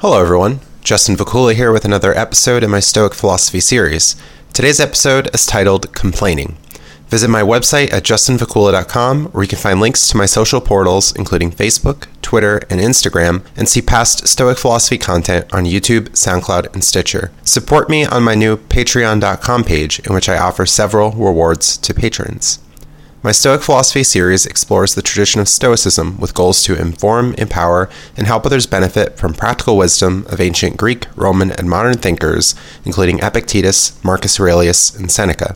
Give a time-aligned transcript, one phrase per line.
[0.00, 0.60] Hello, everyone.
[0.82, 4.16] Justin Vacula here with another episode in my Stoic Philosophy series.
[4.54, 6.56] Today's episode is titled Complaining.
[7.08, 11.52] Visit my website at justinvacula.com where you can find links to my social portals, including
[11.52, 17.30] Facebook, Twitter, and Instagram, and see past Stoic Philosophy content on YouTube, SoundCloud, and Stitcher.
[17.44, 22.58] Support me on my new patreon.com page, in which I offer several rewards to patrons.
[23.22, 28.26] My Stoic Philosophy series explores the tradition of Stoicism with goals to inform, empower, and
[28.26, 34.02] help others benefit from practical wisdom of ancient Greek, Roman, and modern thinkers, including Epictetus,
[34.02, 35.54] Marcus Aurelius, and Seneca.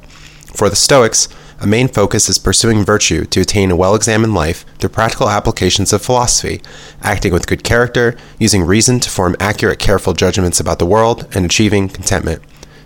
[0.54, 1.26] For the Stoics,
[1.58, 5.94] a main focus is pursuing virtue to attain a well examined life through practical applications
[5.94, 6.60] of philosophy,
[7.00, 11.46] acting with good character, using reason to form accurate, careful judgments about the world, and
[11.46, 12.42] achieving contentment.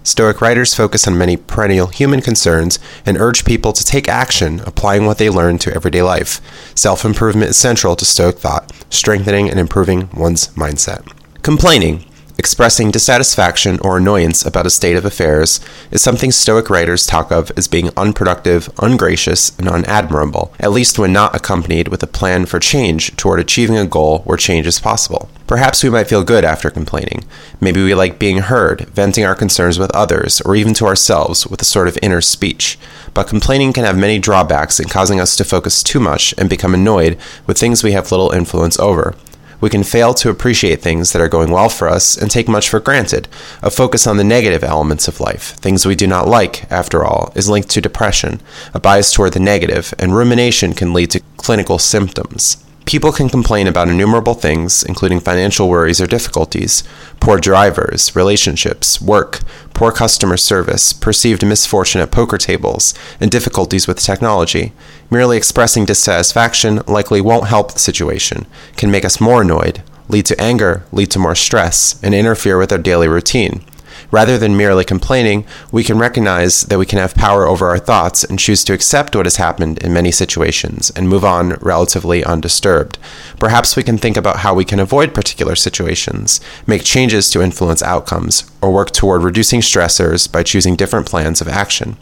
[0.09, 5.05] Stoic writers focus on many perennial human concerns and urge people to take action, applying
[5.05, 6.41] what they learn to everyday life.
[6.75, 11.07] Self improvement is central to Stoic thought, strengthening and improving one's mindset.
[11.43, 12.07] Complaining,
[12.39, 17.51] expressing dissatisfaction or annoyance about a state of affairs, is something Stoic writers talk of
[17.57, 22.61] as being unproductive, ungracious, and unadmirable, at least when not accompanied with a plan for
[22.61, 25.29] change toward achieving a goal where change is possible.
[25.49, 27.25] Perhaps we might feel good after complaining.
[27.61, 31.61] Maybe we like being heard, venting our concerns with others, or even to ourselves with
[31.61, 32.79] a sort of inner speech.
[33.15, 36.75] But complaining can have many drawbacks in causing us to focus too much and become
[36.75, 39.15] annoyed with things we have little influence over
[39.61, 42.69] we can fail to appreciate things that are going well for us and take much
[42.69, 43.29] for granted.
[43.63, 47.33] A focus on the negative elements of life, things we do not like, after all,
[47.35, 48.41] is linked to depression.
[48.75, 52.65] A bias toward the negative, and rumination can lead to clinical symptoms.
[52.89, 56.83] People can complain about innumerable things, including financial worries or difficulties,
[57.21, 59.41] poor drivers, relationships, work,
[59.75, 64.73] poor customer service, perceived misfortune at poker tables, and difficulties with technology.
[65.11, 68.47] Merely expressing dissatisfaction likely won't help the situation,
[68.79, 72.73] can make us more annoyed, lead to anger, lead to more stress, and interfere with
[72.73, 73.63] our daily routine.
[74.11, 78.25] Rather than merely complaining, we can recognize that we can have power over our thoughts
[78.25, 82.99] and choose to accept what has happened in many situations and move on relatively undisturbed.
[83.39, 87.83] Perhaps we can think about how we can avoid particular situations, make changes to influence
[87.83, 91.97] outcomes, or work toward reducing stressors by choosing different plans of action.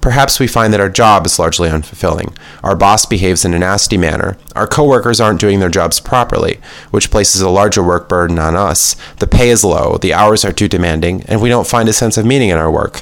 [0.00, 2.36] Perhaps we find that our job is largely unfulfilling.
[2.62, 4.36] Our boss behaves in a nasty manner.
[4.54, 8.96] Our coworkers aren't doing their jobs properly, which places a larger work burden on us.
[9.18, 12.16] The pay is low, the hours are too demanding, and we don't find a sense
[12.16, 13.00] of meaning in our work.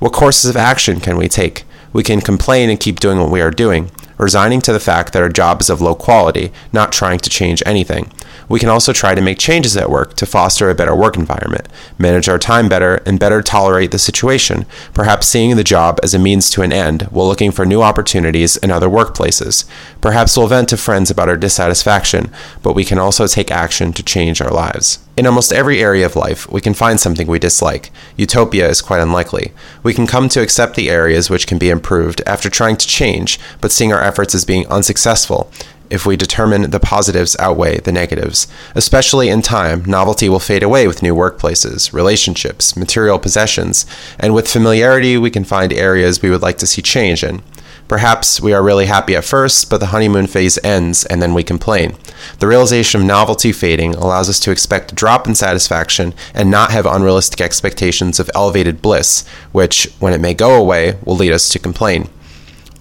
[0.00, 1.64] What courses of action can we take?
[1.92, 5.22] We can complain and keep doing what we are doing, resigning to the fact that
[5.22, 8.12] our job is of low quality, not trying to change anything.
[8.48, 11.68] We can also try to make changes at work to foster a better work environment,
[11.98, 16.18] manage our time better, and better tolerate the situation, perhaps seeing the job as a
[16.18, 19.64] means to an end while looking for new opportunities in other workplaces.
[20.00, 22.30] Perhaps we'll vent to friends about our dissatisfaction,
[22.62, 24.98] but we can also take action to change our lives.
[25.16, 27.90] In almost every area of life, we can find something we dislike.
[28.16, 29.52] Utopia is quite unlikely.
[29.82, 33.38] We can come to accept the areas which can be improved after trying to change,
[33.60, 35.52] but seeing our efforts as being unsuccessful,
[35.90, 38.46] if we determine the positives outweigh the negatives.
[38.74, 43.84] Especially in time, novelty will fade away with new workplaces, relationships, material possessions,
[44.18, 47.42] and with familiarity, we can find areas we would like to see change in.
[47.90, 51.42] Perhaps we are really happy at first, but the honeymoon phase ends and then we
[51.42, 51.96] complain.
[52.38, 56.70] The realization of novelty fading allows us to expect a drop in satisfaction and not
[56.70, 61.48] have unrealistic expectations of elevated bliss, which, when it may go away, will lead us
[61.48, 62.08] to complain.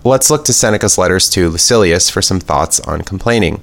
[0.05, 3.61] Let's look to Seneca's letters to Lucilius for some thoughts on complaining.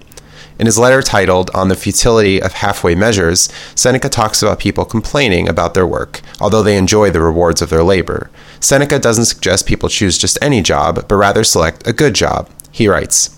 [0.59, 5.49] In his letter titled On the Futility of Halfway Measures, Seneca talks about people complaining
[5.49, 8.31] about their work, although they enjoy the rewards of their labor.
[8.61, 12.51] Seneca doesn't suggest people choose just any job, but rather select a good job.
[12.71, 13.35] He writes,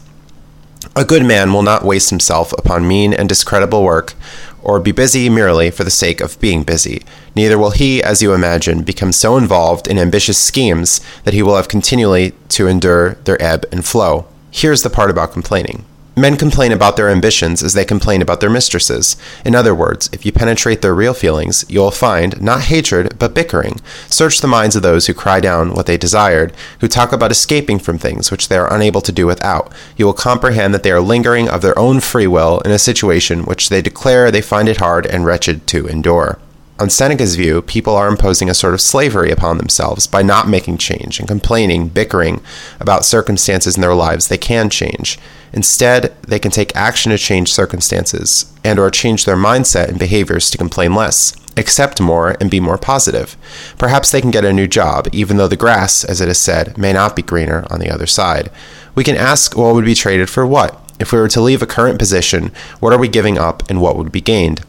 [0.96, 4.14] a good man will not waste himself upon mean and discreditable work,
[4.60, 7.04] or be busy merely for the sake of being busy.
[7.38, 11.54] Neither will he, as you imagine, become so involved in ambitious schemes that he will
[11.54, 14.26] have continually to endure their ebb and flow.
[14.50, 15.84] Here's the part about complaining.
[16.16, 19.16] Men complain about their ambitions as they complain about their mistresses.
[19.44, 23.34] In other words, if you penetrate their real feelings, you will find not hatred, but
[23.34, 23.80] bickering.
[24.08, 27.78] Search the minds of those who cry down what they desired, who talk about escaping
[27.78, 29.72] from things which they are unable to do without.
[29.96, 33.44] You will comprehend that they are lingering of their own free will in a situation
[33.44, 36.40] which they declare they find it hard and wretched to endure.
[36.80, 40.78] On Seneca's view, people are imposing a sort of slavery upon themselves by not making
[40.78, 42.40] change and complaining, bickering
[42.78, 45.18] about circumstances in their lives they can change.
[45.52, 50.50] Instead, they can take action to change circumstances and or change their mindset and behaviors
[50.50, 53.36] to complain less, accept more and be more positive.
[53.76, 56.78] Perhaps they can get a new job even though the grass, as it is said,
[56.78, 58.52] may not be greener on the other side.
[58.94, 60.80] We can ask what would be traded for what?
[61.00, 63.96] If we were to leave a current position, what are we giving up and what
[63.96, 64.64] would be gained?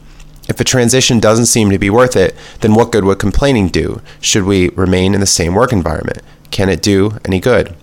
[0.50, 4.02] If a transition doesn't seem to be worth it, then what good would complaining do?
[4.20, 6.22] Should we remain in the same work environment?
[6.50, 7.76] Can it do any good?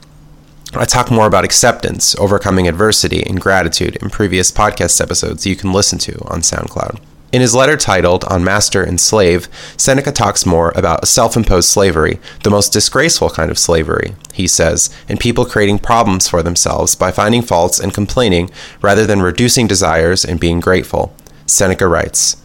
[0.73, 5.71] I talk more about acceptance, overcoming adversity, and gratitude in previous podcast episodes you can
[5.71, 6.99] listen to on SoundCloud.
[7.31, 9.47] In his letter titled On Master and Slave,
[9.77, 14.93] Seneca talks more about self imposed slavery, the most disgraceful kind of slavery, he says,
[15.07, 18.49] and people creating problems for themselves by finding faults and complaining
[18.81, 21.15] rather than reducing desires and being grateful.
[21.45, 22.35] Seneca writes,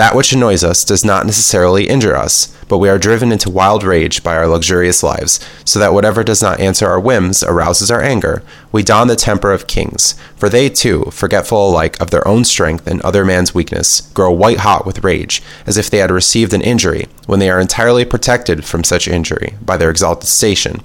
[0.00, 3.84] that which annoys us does not necessarily injure us, but we are driven into wild
[3.84, 8.00] rage by our luxurious lives, so that whatever does not answer our whims arouses our
[8.00, 8.42] anger.
[8.72, 12.86] We don the temper of kings, for they too, forgetful alike of their own strength
[12.86, 16.62] and other man's weakness, grow white hot with rage, as if they had received an
[16.62, 20.80] injury, when they are entirely protected from such injury by their exalted station.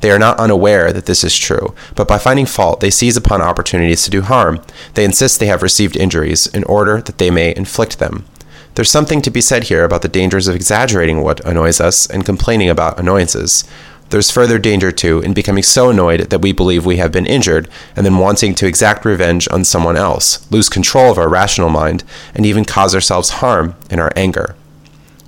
[0.00, 3.42] They are not unaware that this is true, but by finding fault, they seize upon
[3.42, 4.62] opportunities to do harm.
[4.94, 8.26] They insist they have received injuries in order that they may inflict them.
[8.74, 12.24] There's something to be said here about the dangers of exaggerating what annoys us and
[12.24, 13.64] complaining about annoyances.
[14.10, 17.68] There's further danger, too, in becoming so annoyed that we believe we have been injured,
[17.94, 22.02] and then wanting to exact revenge on someone else, lose control of our rational mind,
[22.34, 24.56] and even cause ourselves harm in our anger.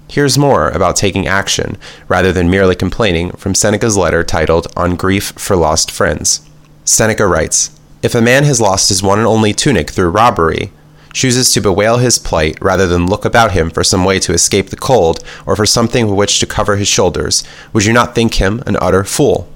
[0.08, 1.78] Here's more about taking action,
[2.08, 6.48] rather than merely complaining, from Seneca's letter titled On Grief for Lost Friends.
[6.84, 7.70] Seneca writes
[8.02, 10.72] If a man has lost his one and only tunic through robbery,
[11.12, 14.70] chooses to bewail his plight rather than look about him for some way to escape
[14.70, 18.35] the cold or for something with which to cover his shoulders, would you not think
[18.35, 19.51] him an utter fool?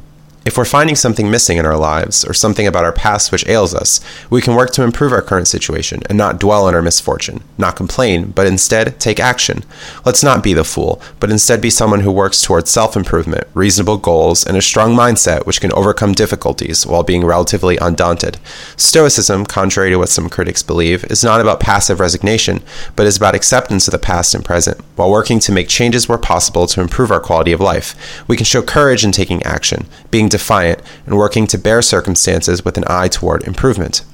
[0.47, 3.75] If we're finding something missing in our lives, or something about our past which ails
[3.75, 4.01] us,
[4.31, 7.75] we can work to improve our current situation and not dwell on our misfortune, not
[7.75, 9.65] complain, but instead take action.
[10.05, 13.97] Let's not be the fool, but instead be someone who works towards self improvement, reasonable
[13.97, 18.39] goals, and a strong mindset which can overcome difficulties while being relatively undaunted.
[18.77, 22.63] Stoicism, contrary to what some critics believe, is not about passive resignation,
[22.95, 26.19] but is about acceptance of the past and present, while working to make changes where
[26.19, 27.97] possible to improve our quality of life.
[28.29, 32.77] We can show courage in taking action, being defiant, and working to bear circumstances with
[32.77, 34.05] an eye toward improvement.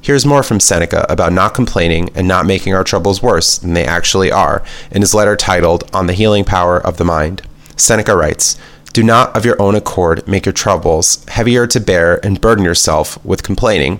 [0.00, 3.84] Here's more from Seneca about not complaining and not making our troubles worse than they
[3.84, 7.42] actually are in his letter titled On the Healing Power of the Mind.
[7.76, 8.56] Seneca writes,
[8.92, 13.18] Do not of your own accord make your troubles heavier to bear and burden yourself
[13.24, 13.98] with complaining.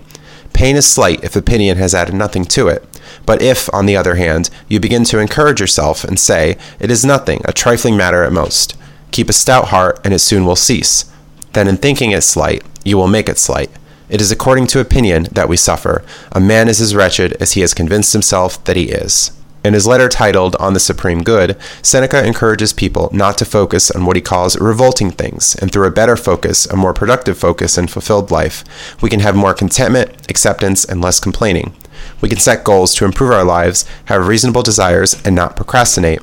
[0.53, 2.85] Pain is slight if opinion has added nothing to it.
[3.27, 7.05] But if, on the other hand, you begin to encourage yourself and say, It is
[7.05, 8.77] nothing, a trifling matter at most,
[9.11, 11.11] keep a stout heart, and it soon will cease
[11.57, 13.71] then in thinking it slight, you will make it slight.
[14.11, 16.05] It is according to opinion that we suffer.
[16.31, 19.33] A man is as wretched as he has convinced himself that he is.
[19.65, 24.05] In his letter titled On the Supreme Good, Seneca encourages people not to focus on
[24.05, 27.91] what he calls revolting things, and through a better focus, a more productive focus and
[27.91, 28.63] fulfilled life,
[29.03, 31.75] we can have more contentment, acceptance, and less complaining.
[32.21, 36.21] We can set goals to improve our lives, have reasonable desires, and not procrastinate.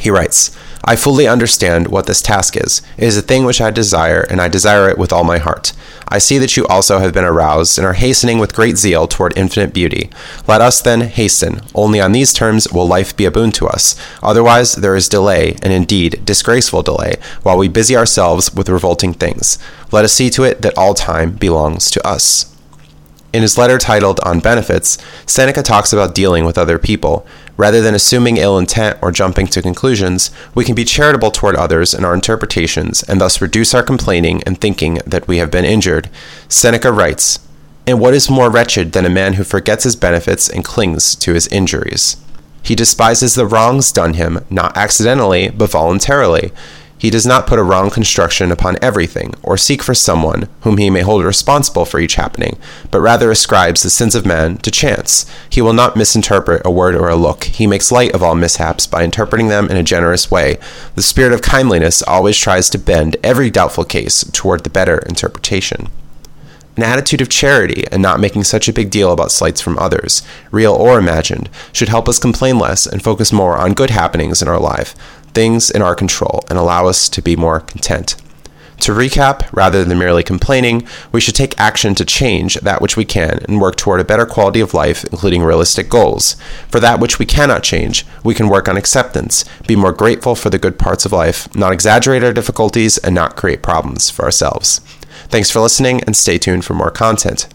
[0.00, 0.54] He writes,
[0.84, 2.82] I fully understand what this task is.
[2.96, 5.72] It is a thing which I desire, and I desire it with all my heart.
[6.08, 9.36] I see that you also have been aroused and are hastening with great zeal toward
[9.36, 10.10] infinite beauty.
[10.48, 11.60] Let us then hasten.
[11.74, 13.94] Only on these terms will life be a boon to us.
[14.22, 19.58] Otherwise, there is delay, and indeed disgraceful delay, while we busy ourselves with revolting things.
[19.92, 22.46] Let us see to it that all time belongs to us.
[23.32, 27.24] In his letter titled On Benefits, Seneca talks about dealing with other people.
[27.56, 31.94] Rather than assuming ill intent or jumping to conclusions, we can be charitable toward others
[31.94, 36.10] in our interpretations and thus reduce our complaining and thinking that we have been injured.
[36.48, 37.38] Seneca writes,
[37.86, 41.34] And what is more wretched than a man who forgets his benefits and clings to
[41.34, 42.16] his injuries?
[42.62, 46.52] He despises the wrongs done him, not accidentally, but voluntarily.
[47.00, 50.90] He does not put a wrong construction upon everything, or seek for someone whom he
[50.90, 52.58] may hold responsible for each happening,
[52.90, 55.24] but rather ascribes the sins of man to chance.
[55.48, 57.44] He will not misinterpret a word or a look.
[57.44, 60.58] He makes light of all mishaps by interpreting them in a generous way.
[60.94, 65.88] The spirit of kindliness always tries to bend every doubtful case toward the better interpretation.
[66.76, 70.22] An attitude of charity and not making such a big deal about slights from others,
[70.50, 74.48] real or imagined, should help us complain less and focus more on good happenings in
[74.48, 74.94] our life
[75.34, 78.16] things in our control and allow us to be more content.
[78.80, 83.04] To recap, rather than merely complaining, we should take action to change that which we
[83.04, 86.36] can and work toward a better quality of life, including realistic goals.
[86.68, 90.48] For that which we cannot change, we can work on acceptance, be more grateful for
[90.48, 94.78] the good parts of life, not exaggerate our difficulties, and not create problems for ourselves.
[95.28, 97.48] Thanks for listening, and stay tuned for more content.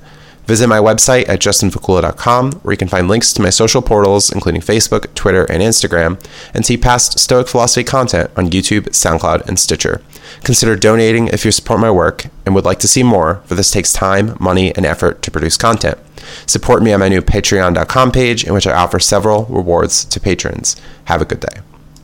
[0.46, 4.62] Visit my website at justinvacula.com, where you can find links to my social portals, including
[4.62, 6.24] Facebook, Twitter, and Instagram,
[6.54, 10.02] and see past Stoic Philosophy content on YouTube, SoundCloud, and Stitcher.
[10.44, 13.72] Consider donating if you support my work and would like to see more, for this
[13.72, 15.98] takes time, money, and effort to produce content.
[16.46, 20.76] Support me on my new patreon.com page, in which I offer several rewards to patrons.
[21.06, 21.62] Have a good day.